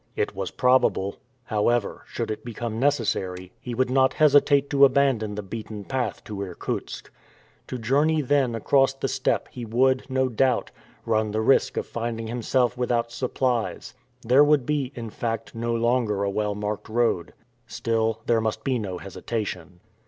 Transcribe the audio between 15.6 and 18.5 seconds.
longer a well marked road. Still, there